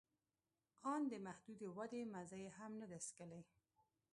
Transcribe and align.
آن 0.93 1.01
د 1.11 1.13
محدودې 1.25 1.67
ودې 1.77 2.01
مزه 2.13 2.37
یې 2.43 2.49
هم 2.57 2.71
نه 2.81 2.85
ده 2.91 2.97
څکلې 3.07 3.41